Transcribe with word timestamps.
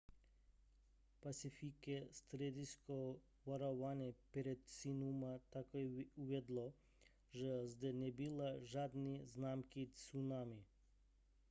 pacifické 1.21 2.03
středisko 2.11 3.19
varování 3.45 4.15
před 4.31 4.59
tsunami 4.63 5.39
také 5.49 5.79
uvedlo 6.15 6.73
že 7.31 7.67
zde 7.67 7.93
nebyly 7.93 8.59
žádné 8.67 9.25
známky 9.25 9.87
tsunami 9.93 10.63